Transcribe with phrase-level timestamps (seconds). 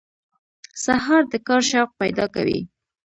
[0.83, 2.59] سهار د کار شوق پیدا کوي.